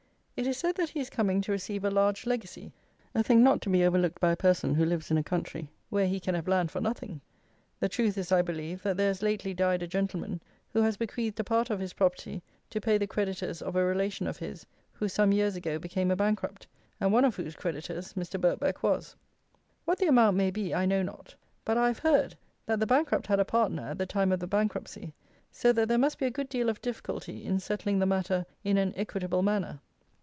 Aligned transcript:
It 0.37 0.47
is 0.47 0.57
said 0.57 0.73
that 0.77 0.89
he 0.89 0.99
is 0.99 1.11
coming 1.11 1.39
to 1.41 1.51
receive 1.51 1.83
a 1.85 1.91
large 1.91 2.25
legacy; 2.25 2.71
a 3.13 3.21
thing 3.21 3.43
not 3.43 3.61
to 3.61 3.69
be 3.69 3.85
overlooked 3.85 4.19
by 4.19 4.31
a 4.31 4.35
person 4.35 4.73
who 4.73 4.83
lives 4.85 5.11
in 5.11 5.17
a 5.19 5.23
country 5.23 5.69
where 5.91 6.07
he 6.07 6.19
can 6.19 6.33
have 6.33 6.47
land 6.47 6.71
for 6.71 6.81
nothing! 6.81 7.21
The 7.79 7.87
truth 7.87 8.17
is, 8.17 8.31
I 8.31 8.41
believe, 8.41 8.81
that 8.81 8.97
there 8.97 9.09
has 9.09 9.21
lately 9.21 9.53
died 9.53 9.83
a 9.83 9.87
gentleman, 9.87 10.41
who 10.73 10.81
has 10.81 10.97
bequeathed 10.97 11.39
a 11.39 11.43
part 11.43 11.69
of 11.69 11.79
his 11.79 11.93
property 11.93 12.41
to 12.71 12.81
pay 12.81 12.97
the 12.97 13.05
creditors 13.05 13.61
of 13.61 13.75
a 13.75 13.83
relation 13.85 14.25
of 14.25 14.37
his 14.37 14.65
who 14.93 15.07
some 15.07 15.31
years 15.31 15.55
ago 15.55 15.77
became 15.77 16.09
a 16.09 16.15
bankrupt, 16.15 16.65
and 16.99 17.13
one 17.13 17.23
of 17.25 17.35
whose 17.35 17.55
creditors 17.55 18.13
Mr. 18.13 18.41
Birkbeck 18.41 18.81
was. 18.81 19.15
What 19.85 19.99
the 19.99 20.07
amount 20.07 20.37
may 20.37 20.49
be 20.49 20.73
I 20.73 20.87
know 20.87 21.03
not; 21.03 21.35
but 21.63 21.77
I 21.77 21.85
have 21.85 21.99
heard, 21.99 22.35
that 22.65 22.79
the 22.79 22.87
bankrupt 22.87 23.27
had 23.27 23.39
a 23.39 23.45
partner 23.45 23.89
at 23.89 23.99
the 23.99 24.07
time 24.07 24.31
of 24.31 24.39
the 24.39 24.47
bankruptcy; 24.47 25.13
so 25.51 25.71
that 25.71 25.87
there 25.87 25.99
must 25.99 26.17
be 26.17 26.25
a 26.25 26.31
good 26.31 26.49
deal 26.49 26.67
of 26.67 26.81
difficulty 26.81 27.45
in 27.45 27.59
settling 27.59 27.99
the 27.99 28.07
matter 28.07 28.43
in 28.63 28.77
an 28.79 28.91
equitable 28.97 29.43
manner. 29.43 29.79